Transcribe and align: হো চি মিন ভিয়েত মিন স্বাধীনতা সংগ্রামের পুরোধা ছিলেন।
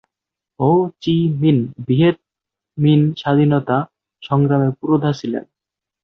হো 0.59 0.69
চি 1.01 1.15
মিন 1.41 1.57
ভিয়েত 1.87 2.17
মিন 2.77 3.01
স্বাধীনতা 3.21 3.77
সংগ্রামের 4.23 4.71
পুরোধা 4.79 5.11
ছিলেন। 5.19 5.43